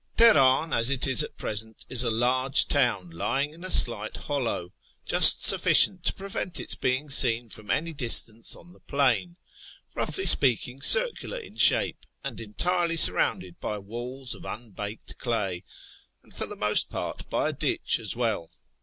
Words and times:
Tehenin, 0.17 0.73
as 0.73 0.89
it 0.89 1.05
is 1.05 1.21
at 1.21 1.37
present, 1.37 1.85
is 1.87 2.01
a 2.03 2.09
large 2.09 2.67
town 2.67 3.11
lying 3.11 3.53
in 3.53 3.63
a 3.63 3.69
slight 3.69 4.17
hollow, 4.17 4.73
just 5.05 5.43
sufficient 5.43 6.01
to 6.05 6.13
prevent 6.15 6.59
its 6.59 6.73
being 6.73 7.07
seen 7.11 7.49
from 7.49 7.69
any 7.69 7.93
distance 7.93 8.55
on 8.55 8.73
the 8.73 8.79
plain; 8.79 9.35
roughly 9.93 10.25
speaking 10.25 10.81
circular 10.81 11.37
in 11.37 11.55
shape; 11.55 12.07
and 12.23 12.41
entirely 12.41 12.97
surrounded 12.97 13.59
by 13.59 13.77
walls 13.77 14.33
of 14.33 14.43
unbaked 14.43 15.19
clay, 15.19 15.63
and 16.23 16.33
for 16.33 16.47
the 16.47 16.55
most 16.55 16.89
part 16.89 17.29
by 17.29 17.49
a 17.49 17.53
ditch 17.53 17.99
as 17.99 18.15
well. 18.15 18.49